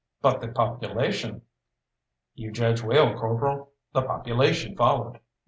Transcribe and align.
"But 0.19 0.41
the 0.41 0.47
population!" 0.47 1.43
"You 2.33 2.51
judge 2.51 2.81
well, 2.81 3.13
corporal 3.19 3.69
the 3.93 4.01
population 4.01 4.75
followed. 4.75 5.19